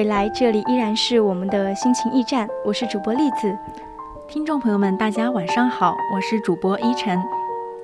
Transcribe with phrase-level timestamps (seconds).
[0.00, 3.54] 回来，这里依然是我们的心情驿站，我是主播栗子。
[4.26, 7.22] 听众朋友们，大家晚上好，我是主播依晨。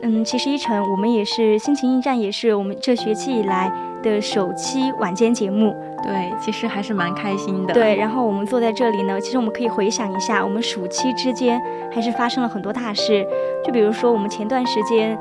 [0.01, 3.71] 嗯，其实依晨，我们也是心情驿站，也是我们这学期以来
[4.03, 5.77] 的首期晚间节目。
[6.03, 7.75] 对，其实还是蛮开心的。
[7.75, 11.61] 对，然后我们坐在这里呢，其实我们可以回想一下，我们暑期之间
[11.93, 13.27] 还是发生了很多大事，
[13.63, 15.19] 就比如说我们前段时间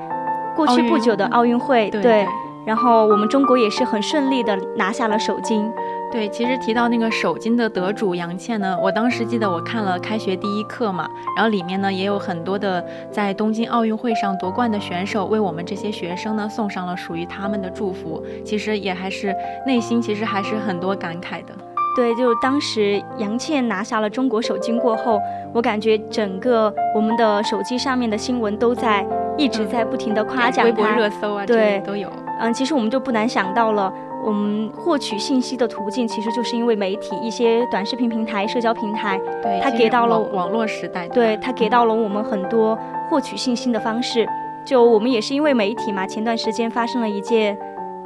[0.55, 2.25] 过去不久的奥运会，对，
[2.63, 5.69] 然后我们中国也是很顺利的拿下了首金。
[6.15, 19.35] 对，其实提到那个首金的得主杨倩呢，我当时记得我看了开学第一课嘛，然后里面呢也有很多的在东京奥运会上夺冠的选手为我们这些学生呢送上了属于他们的祝福，其实也还是
[19.67, 21.53] 内心其实还是很多感慨的。
[21.97, 25.19] 对，就是当时杨倩拿下了中国首金过后，
[25.53, 29.05] 我感觉整个我们的手机上面的新闻都在
[29.37, 32.09] 一直在不停的夸奖她，微博热搜啊，对都有。
[32.39, 33.93] 嗯，其实我们就不难想到了。
[34.25, 42.75] 我们获取信息的途径，其实就是因为媒体、一些短视频平台、社交平台，对它给到了网络时代，对它给到了我们很多
[43.07, 44.27] 获取信息的方式。
[44.65, 47.55] 就我们也是因为媒体嘛，前段时间发生了一件，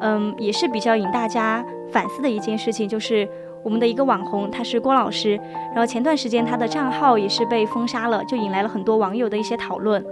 [0.02, 3.26] 嗯，也是比较引大家反思的一件事情，就是
[3.64, 5.40] 我们的一个网红，他是郭老师，
[5.74, 10.06] 然后前段时间他的账号也是被封杀了，就引来了很多网友的一些讨论。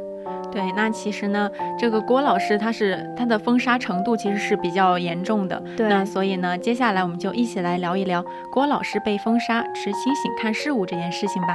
[0.52, 5.62] 对，那其实呢，这个郭老师他是他的封杀程度其实是比较严重的。
[5.75, 11.50] 对，那所以呢，接下来我们就一起来聊一聊郭老师被封杀，持清醒看事物这件事情吧。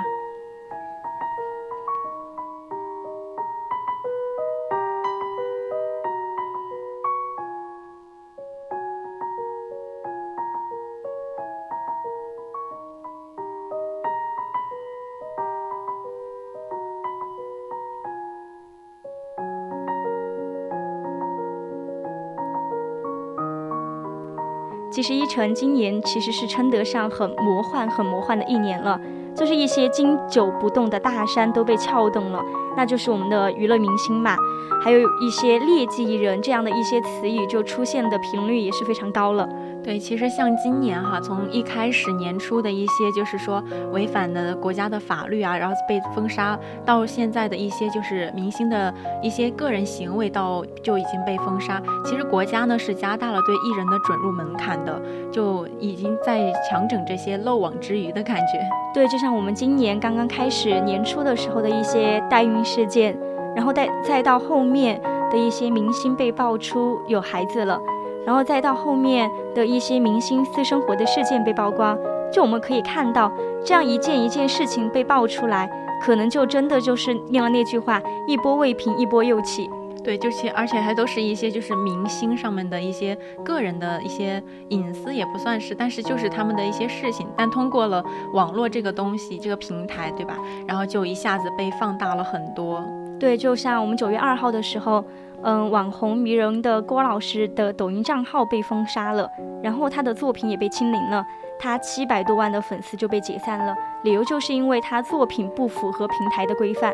[24.92, 29.00] 其实一晨今年其实是称得上很魔幻、很魔幻的一年了，
[29.34, 32.44] 就是一些经久不动的大山都被撬动了，
[32.76, 34.36] 那就是我们的娱乐明星嘛，
[34.84, 39.48] 还有一些劣迹艺人这样的一些词语就出现的频率也是非常高了。
[39.84, 51.82] 对，其实像今年哈，从一开始年初的一些就是说违反的国家的法律啊，然后被封杀，到现在的一些就是明星的一些个人行为，到就已经被封杀。
[52.04, 58.60] 其实国家呢是加大了对艺人的准入门槛的，就已经在强整这些漏网之鱼的感觉。
[58.94, 63.18] 对，就像我们今年刚刚开始年初的时候的一些代孕事件，
[63.56, 67.80] 然后再再到后面的一些明星被爆出有孩子了。
[68.24, 71.98] 然后再到后面的一些明星私生活的事件被曝光，
[72.32, 73.30] 就我们可以看到，
[73.64, 75.68] 这样一件一件事情被爆出来，
[76.02, 79.68] 可能就真的就是应了那句话：一波未平，一波又起。
[80.04, 88.04] 对，就且而且还都是一些就是明星上面的一些个人的一些隐私也不算是，但是就是他们的一些事情，但通过了
[88.34, 90.36] 网络这个东西这个平台，对吧？
[90.66, 92.82] 然后就一下子被放大了很多。
[93.20, 95.04] 对，就像我们九月二号的时候。
[95.44, 99.28] 嗯，网红迷人的郭老师的抖音账号被封杀了，
[99.62, 101.24] 然后他的作品也被清零了，
[101.58, 103.74] 他七百多万的粉丝就被解散了，
[104.04, 106.92] 理由就是因为他作品不符合平台的规范。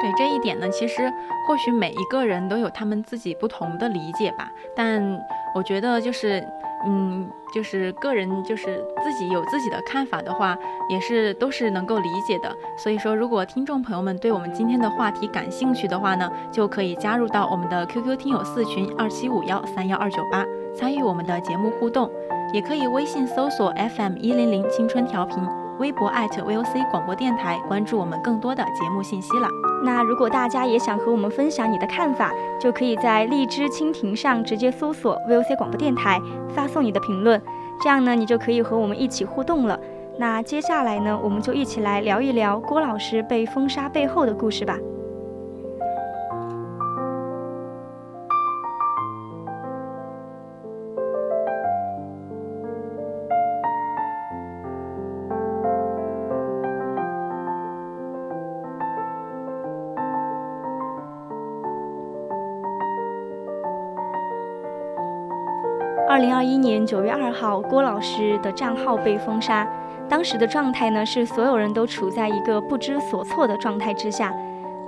[0.00, 1.10] 对这一点呢，其实
[1.48, 5.02] 或许每一个人都有他们自己不同的理解吧，但
[5.54, 6.46] 我觉得就是。
[6.88, 10.54] 嗯，就是个人就是自己有自己的看法的话，
[10.90, 12.54] 也是都是能够理解的。
[12.76, 20.44] 所以说，如果听众朋友们对我们今天的话题感兴趣的话呢，就可以加入到我们的 QQ 听友四群二七五幺三幺二九八，
[20.76, 22.10] 参与我们的节目互动，
[22.52, 25.42] 也可以微信搜索 FM 一零零青春调频，
[25.78, 29.48] 微博 @VOC 广播电台，关注我们更多的节目信息了。
[29.84, 37.40] 那如果大家也想和我们分享你的看法，就可以在荔枝蜻蜓上直接搜索 VOC 广播电台，发送你的评论，
[37.80, 39.78] 这样呢，你就可以和我们一起互动了。
[40.18, 44.78] 那接下来呢，我们就一起来聊一聊郭老师被封杀背后的故事吧。
[66.08, 69.66] 二零二一年九月二号，郭老师的账号被封杀。
[70.08, 74.32] 当时的状态呢，是所有人都处在一个不知所措的状态之下。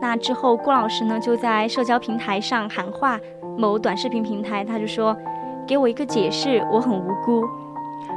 [0.01, 3.19] 那之后，郭老师呢就在社交平台上喊话
[3.57, 5.17] 某短视频平台，他就说
[5.67, 7.45] ：“给我一个解释，我很无辜。”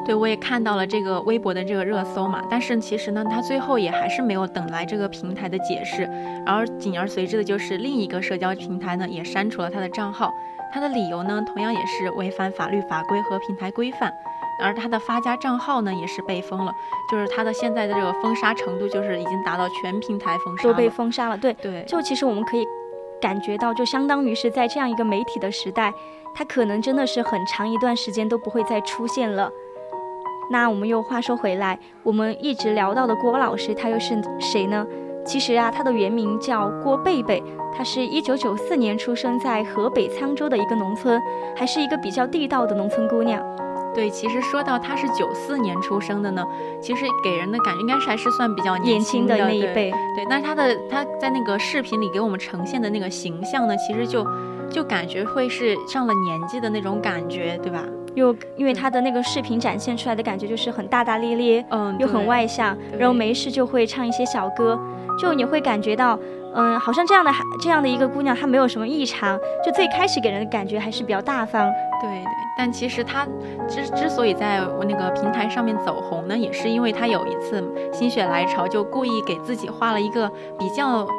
[0.03, 6.03] 对，我也看到了这个微博的这个热搜嘛，但是其实呢，他最后也还是没有等来这个平台的解释，
[6.45, 10.33] 然而紧而随之的就是另一个社交平台呢也删除了他的账号，
[10.73, 14.11] 他的理由呢同样也是违反法律法规和平台规范，
[14.63, 16.73] 而他的发家账号呢也是被封了，
[17.11, 21.37] 就是他的现在的这个封杀程度就是已经达到全平台封杀都被封杀了。
[21.37, 22.65] 对对，就其实我们可以
[23.21, 25.93] 感觉到，就相当于是在这样一个媒体的时代，
[26.33, 29.51] 他可能真的是很长一段时间都不会再出现了。
[30.51, 34.85] 那我们又话说回来，我们一直聊到的郭老师，他又是谁呢？
[35.25, 37.41] 其实啊，他的原名叫郭贝贝，
[37.73, 41.21] 他是一九九四年出生在河北沧州的一个农村，
[41.55, 43.41] 还是一个比较地道的农村姑娘。
[43.93, 46.43] 对，其实说到她是九四年出生的呢，
[46.81, 49.91] 其实给人的感觉应该是还是算比较年轻的那一辈。
[50.15, 54.25] 对，但是她的她在那个视频里给我们呈现的那个形象呢，其实就
[54.69, 57.85] 就感觉会是上了年纪的那种感觉，对吧？
[58.15, 64.79] 又因为他的那个视频展现出来的感觉就是很大大咧咧，嗯，又很外向，然后没事就会唱一些小歌，
[65.19, 66.19] 就你会感觉到，
[66.53, 67.31] 嗯，好像这样的
[67.61, 71.69] 这样的一个姑娘，她没有什么异常，就最开始给人的感觉还是比较大方。
[72.01, 72.23] 对对，
[72.57, 73.25] 但其实她
[73.69, 80.29] 之之所以在我那个平台上面走红呢，也是因为她有一次心血来潮，就故意给自己画了一个
[80.59, 81.11] 比较不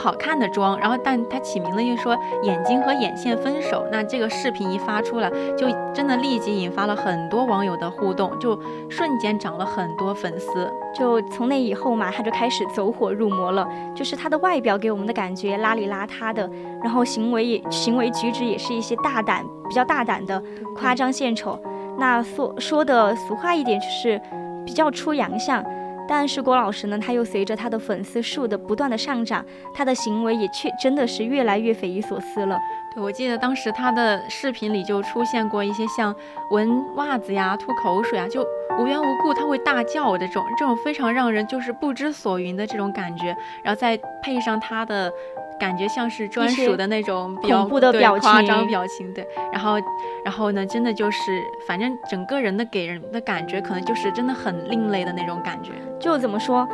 [0.00, 3.86] 好看的妆，然后但他起名了就说眼睛和眼线分手。
[3.92, 8.58] 那这个视频一发出来，就真的立即引发了很多网友的互动，就
[8.88, 10.72] 瞬间涨了很多粉丝。
[10.94, 13.68] 就从那以后嘛，他就开始走火入魔了。
[13.94, 16.48] 就是他的外表给我们的感觉邋里邋遢的，
[16.82, 20.42] 然后行为也行为举止也是一些大胆、比较大胆的
[20.74, 21.58] 夸张献丑。
[21.98, 24.20] 那说说的俗话一点，就是
[24.64, 25.62] 比较出洋相。
[26.10, 32.58] 但是郭老师呢，他又随着他的粉丝数的不断的上涨，他的行为也确真的是越来越匪夷所思了。
[32.92, 36.12] 对，我记得当时他的视频里就出现过一些像
[36.50, 38.44] 闻袜子呀、吐口水啊，就
[38.80, 43.28] 无缘无故他会大叫这种，这种非常让人就是不知所云的这种感觉，
[43.62, 45.12] 然后再配上他的
[45.60, 49.76] 感觉像是专属的那种比较恐怖的表情夸张表情，对，然后
[50.24, 51.20] 然后呢，真的就是
[51.68, 55.72] 反正整个人的给人的感觉可能就是真的很另类的那种感觉。
[56.00, 56.66] 就怎么说？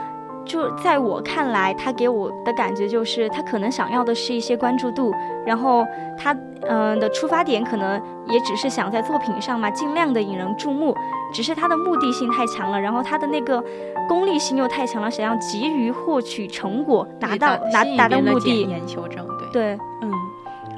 [0.46, 5.12] 就在我看来，他给我的感觉就是，他可能想要的是一些关注度，
[5.44, 5.84] 然后
[6.16, 6.34] 他
[6.69, 10.96] 嗯、的出发点可能也只是想在作品上嘛，尽量的引人注目，
[11.32, 13.62] 只是他的目的性太强了，然后他的那个
[14.08, 19.48] 功利性又太强了，想要急于获取成果，达到达达达到目的眼，球这种，对。
[19.52, 19.78] 对。
[20.02, 20.10] 嗯，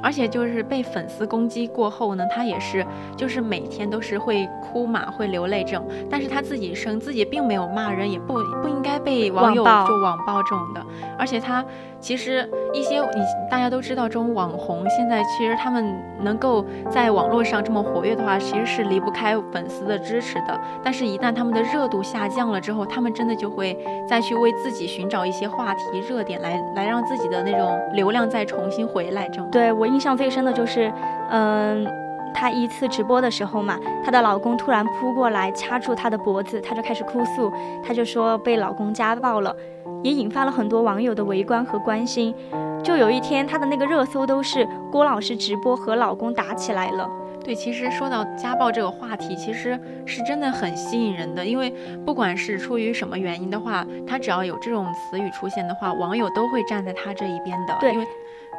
[0.01, 2.85] 而且就是被粉丝攻击过后呢，他也是
[3.15, 10.85] 就是每天都是会哭嘛，会流泪这种，但是他自己生自己并没有骂人，也不不应该被网友就网暴这种的。
[11.17, 11.63] 而且他
[11.99, 20.59] 其实一些你大家都知道，这种网红现在其实他们能够在网络上这么活跃的话，其实是离不开粉丝的支持的。
[20.83, 29.49] 但是，一旦他们的热度下降了之后，他们真的就会再去为自己寻找一些话题热点来来让自己的那种流量再重新回来这种。
[29.51, 30.91] 对我印象最深的就是，
[31.29, 31.85] 嗯，
[32.33, 37.51] 她一次直播的时候嘛，她的老公突然扑过来掐住她的脖子，她就开始哭诉，
[37.83, 39.55] 她就说被老公家暴了，
[40.03, 42.33] 也引发了很多网友的围观和关心。
[42.81, 47.09] 就有一天，她的那个热搜都是郭老师直播和老公打起来了。
[47.43, 51.73] 对，其实说到家暴这个话题，其实是真的很吸引人的，因为
[52.05, 57.75] 不管是出于什么原因的话，他只要有这种词语出现的话，网友都会站在他这一边的。
[57.79, 58.07] 对因为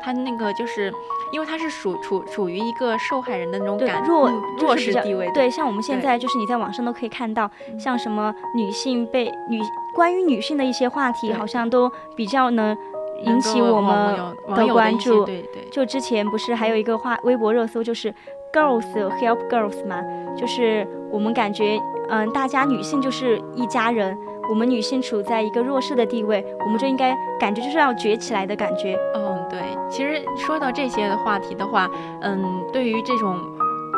[0.02, 0.92] 他那个就是，
[1.32, 5.30] 因为他是属处处于一个受害人的那种对感弱嗯弱势地位。
[5.32, 9.60] 对，像我们现在就是你在网上都可以看到，像什么女性被女
[9.94, 12.76] 关于女性的一些话题，好像都比较能
[13.24, 15.24] 能引起我们的关注。
[15.24, 15.68] 对对。
[15.70, 18.12] 就之前不是还有一个话微博热搜，就是
[18.52, 18.84] girls
[19.20, 20.02] help girls 嘛，
[20.36, 21.78] 就是我们感觉，
[22.08, 24.16] 嗯，大家女性就是一家人，
[24.48, 28.98] 我们女性处在一个弱势的地位，我们就应该感觉就是要崛起来的感觉。
[29.14, 29.60] 嗯，对。
[29.90, 31.90] 其实说到这些的话题的话，
[32.22, 33.36] 嗯，对于这种。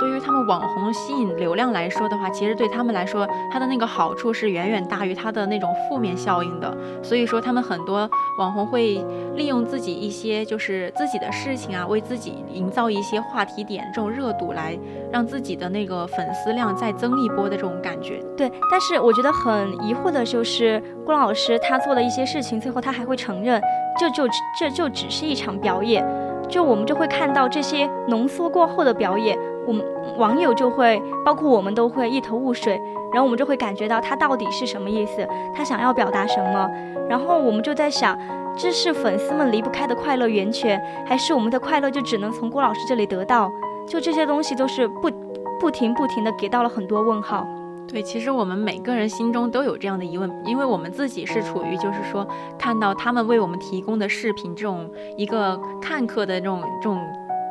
[0.01, 6.77] 对于他们网红吸引流量来说的话，其实对他们来说，它的那个好处是远远大于它的那种负面效应的。
[7.05, 9.05] 所以说，他们很多网红会
[9.37, 14.77] 利用自己一些就是自己的事情啊，为自己营造一些话题点，这种热度来
[15.13, 18.21] 让自己的那个粉丝量再增一波的这种感觉。
[18.37, 23.63] 对，但是我觉得很疑惑的就是郭老师他做的一些事情，最后他还会承认，
[23.99, 24.27] 这就
[24.59, 26.05] 这就只是一场表演。
[26.49, 29.83] 就我们就会看到这些浓缩过后的表演，我们
[30.19, 32.79] 网友就会，包括我们都会一头雾水，
[33.13, 36.71] 然后我们就会感觉到他到底是什么意思，他想要表达什么，
[37.09, 38.19] 然后我们就在想，
[38.55, 43.51] 这是粉丝们离不开的快乐源泉，还是我们的快乐就只能从郭老师这里得到？
[43.87, 45.11] 就这些东西都是不
[45.59, 47.47] 不停不停的给到了很多问号。
[47.93, 52.27] 对，其实我们每个人心中都有这样的疑问，因为我们自己是处于就是说
[52.59, 56.99] 看到他们为我们提供的视频这种一个看客的这种这种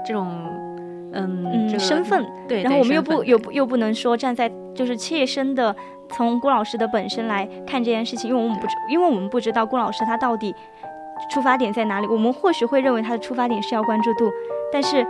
[0.08, 0.28] 这种
[1.14, 5.76] 嗯身份，对，然后我们又不又又不能说站在就是切身的
[6.10, 10.56] 从郭老师的本身来看这件事情，因为我们不知因为我们不知道郭老师他到底
[11.32, 14.32] 出发点在哪里，我们或许会认为他的出发点是要关注度，
[14.74, 15.06] 但是。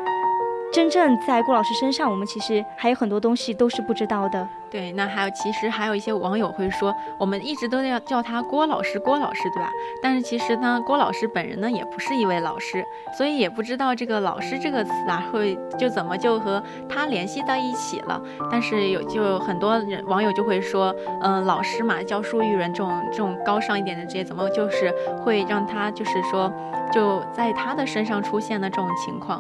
[0.72, 4.48] 真正在郭老师身上，我们其实还有很多东西都是不知道的。
[4.70, 9.70] 对，那还有，其实还有一些网友会说，我们一直都要叫他郭老师，郭老师，对吧？
[10.02, 12.82] 但是其实呢，郭老师本人呢也不是一位老师，
[13.18, 18.22] 所以也不知道这个“老师”这个词啊，会就怎么就和他联系到一起了。
[18.50, 24.90] 但是有就很多人网友就会说，嗯，老师嘛，教书育人这种这种高尚一点的职业，怎么就是
[25.22, 26.50] 会让他就是说
[26.94, 29.38] 就在他的身上出现了这种情况？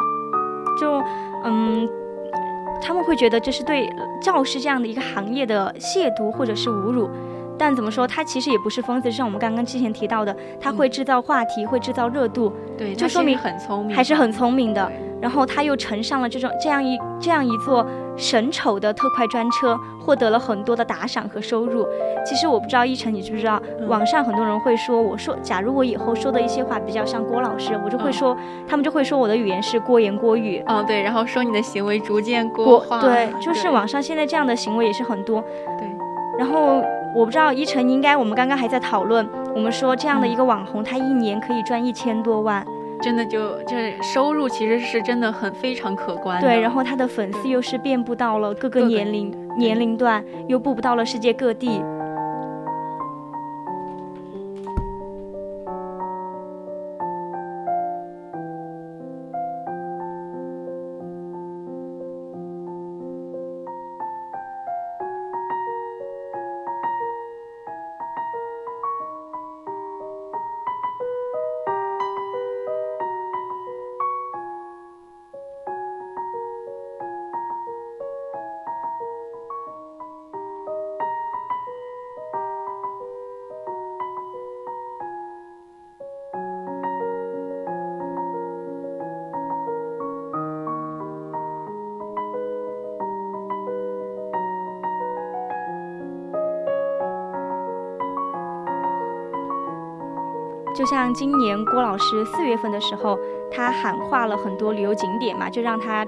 [0.81, 0.99] 就，
[1.43, 1.87] 嗯，
[2.81, 3.87] 他们会觉得这是对
[4.19, 7.07] 教师这样的一个行业的亵渎或者是侮辱，
[7.55, 14.91] 但怎么说，他其实也不是疯子，就像我们刚刚之前提到的，他会制造话题，会制造热度，对，就说明很聪明，还是很聪明的。
[15.21, 17.85] 然后他又乘上了这种这样一这样一座
[18.21, 21.87] 神丑的特快专车，获得了很多的打赏和收入。
[22.23, 28.37] 其实我不知道一晨你知不知道，网上很多人会说，我说假如我以后说的一些话比较像郭老师，我就会说，
[28.67, 30.63] 他们就会说我的语言是郭言郭语。
[30.67, 33.01] 哦，对，然后说你的行为逐渐郭化。
[33.01, 35.41] 对，就是网上现在这样的行为也是很多。
[35.79, 35.89] 对。
[36.37, 36.83] 然后
[37.15, 42.63] 我不知道一晨应该，我们刚刚还在讨论，我们说这样的一个网红，他一年可以赚一千多万。
[43.01, 46.39] 真的就就是收入其实是真的很非常可观。
[46.39, 51.81] 对，然后他的粉丝又是遍布到了各个年龄年龄段，又布布到了世界各地。
[100.81, 103.15] 就像今年郭老师四月份的时候，
[103.51, 106.03] 他喊话了很多旅游景点嘛，就让他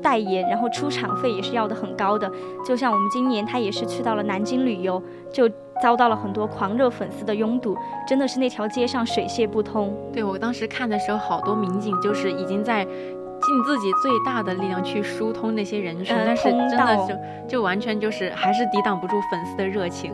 [0.00, 2.30] 代言，然后出场费也是要的很高的。
[2.64, 5.50] 就像我们今年他也是去到了南京旅游，就
[5.82, 9.92] 遭到了很多狂热粉丝的拥堵，真的是那条街上水泄不通。
[10.12, 17.14] 对我当时看的时候，好多民警就是已经在尽自己最大的力量去疏通那些人群，但是真的就
[17.48, 20.12] 就完全就是还是抵挡不住粉丝的热情。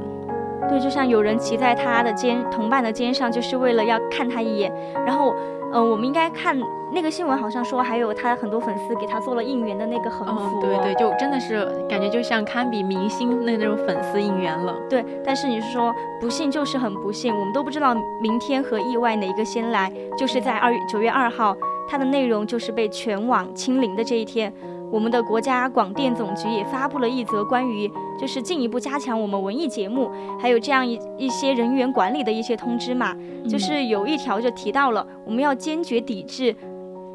[0.69, 4.73] 对，就像有人骑在他的肩同伴的肩上，就是为了要看他一眼。
[5.07, 5.35] 然后，
[5.73, 6.59] 嗯，我们应该看
[6.93, 10.61] 那个新闻，好像说还有他很多粉丝给他做了应援的那个横幅。
[10.61, 14.75] 对对，就真的是感觉就像堪比明星那那种粉丝应援了。
[14.89, 19.93] 对，但是你是说不幸就是很不幸，我们都不知道明天和意外哪一个先来。
[20.17, 21.57] 就是在二月九月二号，
[21.89, 24.53] 它的内容就是被全网清零的这一天。
[24.91, 33.15] 我们的国家广电总局也发布了一则关于就是进一步加强我们文艺节目，还有这样一一些人员管理的一些通知嘛，
[33.49, 36.55] 就是有一条就提到了我们要坚决抵制，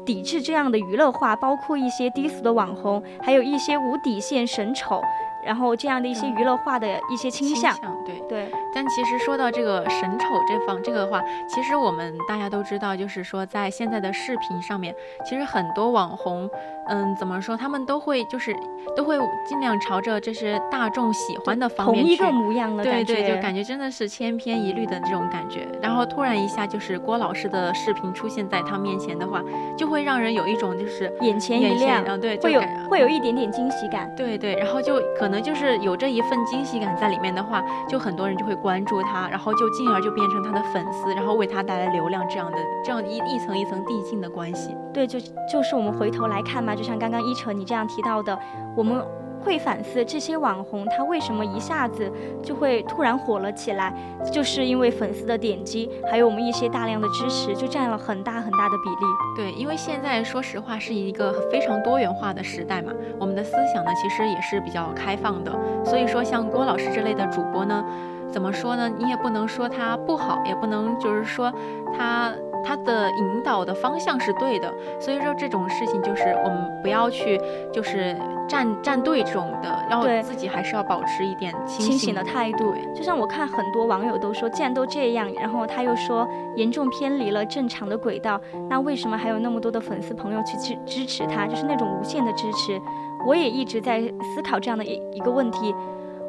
[0.04, 5.00] 抵制这样的娱乐化，包括一些低俗的网红，还有一些无底线神丑，
[5.44, 7.74] 然后这样的一些娱乐化的一些倾向。
[8.06, 8.12] 对。
[8.28, 16.48] 对，但其实说到这个神丑这方这个的话，其实我们大家都知道，就是说在现在的视频上面，其实很多网红，
[16.88, 18.54] 嗯，怎么说，他们都会就是
[18.96, 25.68] 都会尽量朝着这些大众喜欢的方面同一去个模样了，对对，就感觉真的是千篇一律的这种感觉。
[25.80, 29.42] 然后突然一下就是郭老师的视频出现在他面前的话，
[29.76, 34.12] 就会让人有一种就是眼前一眼亮，啊，对，就会有会有一点点惊喜感。
[34.16, 44.76] 对对，然后就可能就是有这一份惊喜感在里面的话，就很多人就会关注他，然后就进而就变成他的粉丝，然后为他带来流量这样的这样一一层一层递进的关系。
[44.92, 45.18] 对，就
[45.50, 48.38] 就是我们回头来看嘛，就像刚刚一晨你这样提到的，
[48.76, 49.04] 我们
[49.40, 52.08] 会反思这些网红他为什么一下子
[52.42, 53.92] 就会突然火了起来，
[54.30, 59.06] 就是因为粉丝的点击，还有我们一些大量的支持，就占了很大很大的比例。
[59.36, 65.52] 对，因为现在说实话是一个非常多元化的时代嘛，我们的思想呢其实也是比较开放的，
[65.84, 67.84] 所以说像郭老师这类的主播呢，
[68.30, 68.88] 怎么说呢？
[68.96, 71.52] 你也不能说他不好，也不能就是说
[71.98, 72.32] 他
[72.64, 77.40] 他的引导的方向是对的，所以说这种事情就是我们不要去
[77.72, 78.16] 就是
[78.48, 91.46] 站站队这种的，要对自己还是要保持一点清清醒的态度，就像我看很多网友都说，既然都这样，然后他又说严重偏离了正常的轨道，那为什么还有那么多的粉丝朋友去支支持他？
[91.46, 92.80] 就是那种无限的支持。
[93.26, 95.74] 我也一直在思考这样的一一个问题。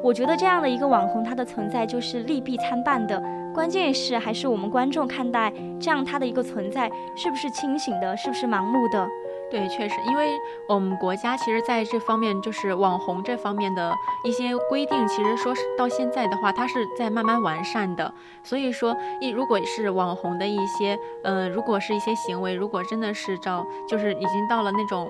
[0.01, 3.21] 我觉得这样的一个网红，他的存在就是利弊参半的。
[3.53, 9.07] 关键是还是我们观众看待这样他的一个存在是不是清醒的，是不是盲目的？
[9.51, 10.31] 对，确实，因为
[10.67, 13.93] 我们国家其实在这方面，就是网红这方面的
[14.25, 18.11] 一些规定，其实说是到现在的话，它是在慢慢完善的。
[18.41, 25.07] 所以说，一如果是网红的一些，呃，如果是一些行为，如果真的是照，就是已经到了那种。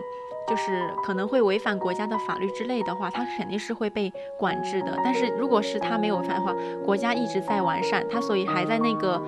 [0.47, 4.97] 就是可能会违反国家的法律之类的话，他肯定是会被管制的。
[5.03, 9.21] 但是如果是他没有违反的话，国家一直在完善，他所以还在那个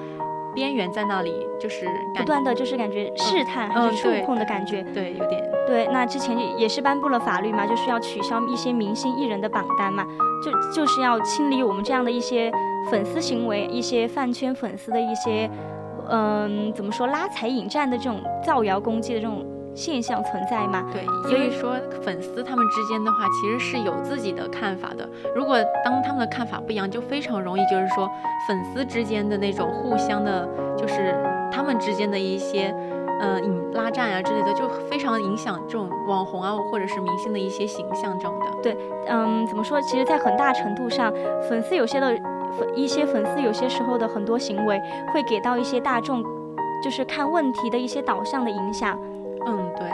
[0.53, 4.83] 边缘在那里，就是不断的就是感觉试探还是触碰的感觉。
[4.93, 10.05] 对有点对，那之前也也是颁布了法律嘛，就是要取消一些明星艺人的榜单嘛，
[10.43, 12.51] 就就是要清理我们这样的一些
[12.91, 15.49] 粉丝行为，一些饭圈粉丝的一些，
[16.09, 19.43] 嗯，怎么说拉踩引战的这种造谣攻击的这种
[19.75, 20.83] 现象存在嘛。
[20.91, 25.07] 对，所以说粉丝他们之间的话，其实是有自己的看法的。
[25.35, 28.09] 如果当他们的看法不一样，就非常容易就是说
[28.47, 30.47] 粉丝之间的那种互相的，
[30.77, 31.13] 就是
[31.51, 32.73] 他们之间的一些。
[33.17, 38.45] 呃，引拉战啊之类的，就非常影响这种网红啊，或者是明星的一些形象这样的。
[38.61, 39.81] 对嗯，怎么说？
[39.83, 41.13] 其实，在很大程度上，
[41.47, 42.07] 粉丝有些的
[42.59, 44.77] 粉一些粉丝有些时候的很多行为，
[45.13, 46.21] 会给到一些大众，
[46.83, 48.99] 就是看问题的一些导向的影响。
[49.45, 49.87] 嗯，对，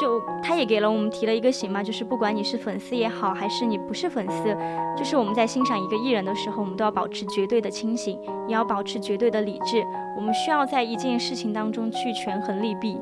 [0.00, 4.56] 就他也给了我们提了一个醒嘛，就是不管你是粉丝也好，还是你不是粉丝，
[4.96, 9.84] 就是我们在欣赏一个艺人的时候，我们都要保持绝对的清醒，也要保持绝对的理智。
[10.16, 12.98] 我们需要在一件事情当中去权衡利弊。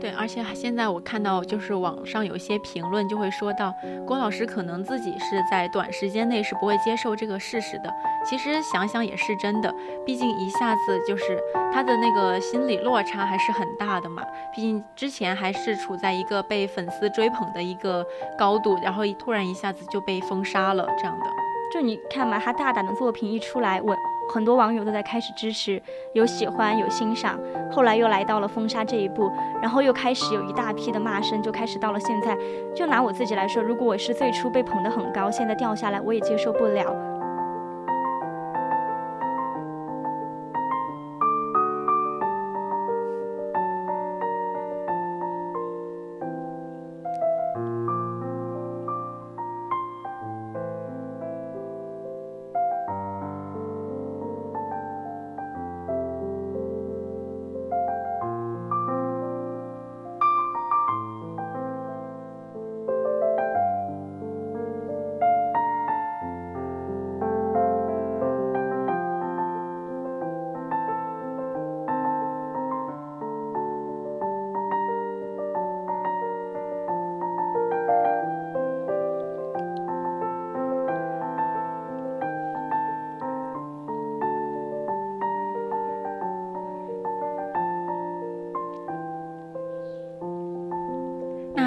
[0.00, 3.74] 对，而且现在我看到就是网上有一些评论就会说到，
[4.06, 7.92] 郭老师可能自己是在短时间内是不会接受这个事实的。
[8.26, 9.74] 其实想想也是真的，
[10.06, 11.38] 毕竟一下子就是
[11.72, 14.22] 他的那个心理落差还是很大的嘛。
[14.54, 18.04] 毕竟之前还是处在一个被粉丝追捧的一个
[18.38, 21.26] 高度，然后突然一下子就被封杀了这样的。
[21.72, 23.94] 就你看嘛，他大胆的作品一出来，我
[24.34, 25.80] 很多网友都在开始支持，
[26.12, 27.38] 有喜欢，有欣赏。
[27.70, 29.30] 后来又来到了封杀这一步，
[29.62, 32.36] 然后又开始有一大批的骂声，就开始到了现在。
[32.74, 37.09] 就拿我自己来说，如果我是最初被捧得很高，现在掉下来，我也接受不了。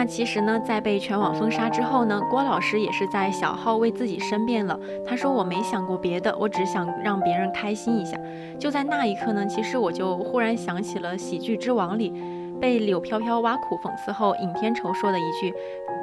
[0.05, 4.79] 其实呢，在被全网封杀之后呢，郭老师也是在小号为自己申辩了。
[5.05, 8.17] 他说：“我没想过别的，我只想让别人开心一下。”
[8.59, 12.13] 就在那一刻呢，其实我就忽然想起了《喜剧之王》里
[12.59, 15.53] 被柳飘飘挖苦讽刺后，尹天仇说的一句：“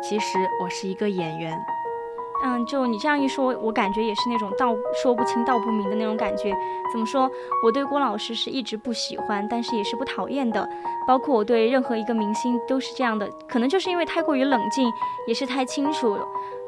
[0.02, 1.56] 其实我是一个演员。”
[2.42, 6.56] 嗯，就你这样一说，我感觉也是那种道说不清道不明的那种感觉。
[6.90, 7.30] 怎么说？
[7.62, 10.66] 我对郭老师是一直不喜欢，但是也是不讨厌的。
[11.06, 14.88] 包括我对任何一个明星都是这样的，可能就是因为太过于冷静，
[15.26, 16.18] 也是太清楚，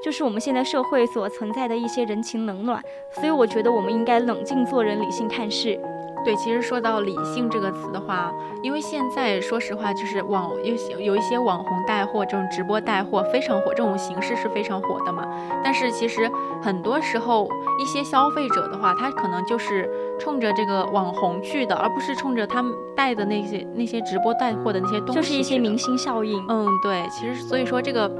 [0.03, 2.83] 就是我们现在社会所存在的一些人情冷暖。
[3.15, 5.79] 所以我觉得我们应该冷静做人，理性看事。
[6.25, 8.33] 对，其实说到理性这个词的话，
[8.63, 15.27] 因为现在说实话，就是网有些有一些网红带货这种直播带货非常火，这种形式是非常火的嘛。
[15.65, 16.31] 但是其实
[16.63, 17.49] 很多时候，
[17.81, 26.45] 一些消费者的话，他可能就是冲着这个网红去的，而不是冲着他们带的那些那些直播带货的那些东西，就是一些明星效应。
[26.49, 28.11] 嗯，对，其实所以说这个。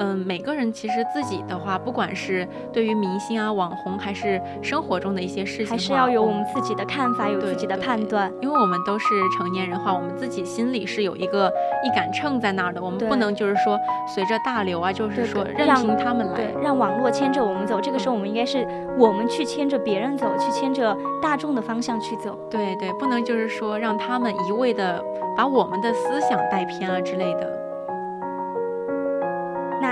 [0.00, 8.32] 嗯，每个人其实自己的话，不管是对于明星啊、网红，还是生活中的一些事情，还是要有我们自己的看法，有自己的判断。
[8.40, 9.04] 因为我们都是
[9.36, 11.52] 成年人话，我们自己心里是有一个
[11.84, 13.78] 一杆秤在那儿的，我们不能就是说
[14.14, 17.78] 随着大流啊，就是说任凭他们来，对，让网络牵着我们走。
[17.78, 22.38] 这个时候，我们应该是我们去牵着别人走，去牵着大众的方向去走。
[22.50, 25.04] 对对，不能就是说让他们一味的
[25.36, 27.59] 把我们的思想带偏啊之类的。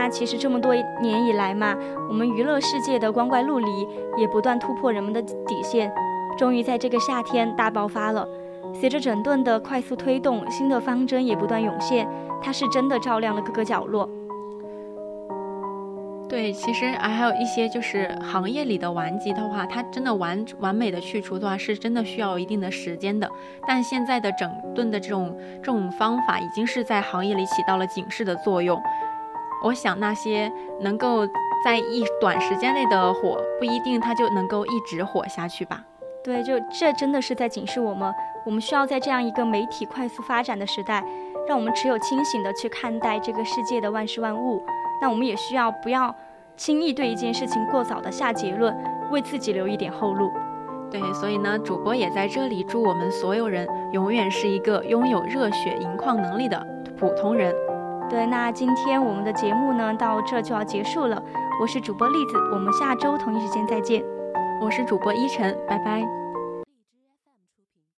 [0.00, 1.76] 那其实这么多年以来嘛，
[2.08, 3.66] 我们娱乐世界的光怪陆离
[4.16, 5.92] 也不断突破人们的底线，
[6.38, 8.24] 终于在这个夏天大爆发了。
[8.72, 12.08] 随着整顿的快速推动，新的方针也不断涌现，
[12.40, 14.08] 它是真的照亮了各个角落。
[16.28, 23.28] 对，其实还有一些就是行业里的顽疾的话，它真的完完美的去除的话，是真的需要一定的时间的。
[23.66, 28.80] 但现在的整顿的这种这种方法，已经是在行业里起到了警示的作用。
[29.64, 31.26] 我想那些能够
[31.64, 35.82] 在一短时间内的火，不一定它就能够一直火下去吧？
[36.22, 38.12] 对，就这真的是在警示我们，
[38.44, 41.02] 我们需要在这样一个媒体快速发展的时代，
[41.48, 44.62] 让我们持有清醒的去看待这个世界的万事万物。
[45.00, 46.14] 那我们也需要不要
[46.56, 48.76] 轻易对一件事情过早的下结论，
[49.10, 50.30] 为自己留一点后路。
[50.90, 56.66] 对，所以呢，主播也在这里祝我们所有人永远是一个拥有热血盈眶能力的
[56.98, 57.54] 普通人。
[58.10, 61.22] 对，那今天我们的节目呢，到这就要结束了。
[61.60, 64.02] 我是主播栗子，我们下周同一时间再见。
[64.62, 66.17] 我是主播依晨，拜拜。